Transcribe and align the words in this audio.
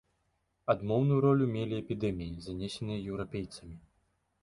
Адмоўную 0.73 1.19
ролю 1.27 1.45
мелі 1.55 1.79
эпідэміі, 1.83 2.43
занесеныя 2.49 2.99
еўрапейцамі. 3.11 3.83